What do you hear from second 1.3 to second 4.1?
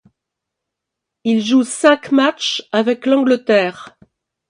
joue cinq matchs avec l'Angleterre.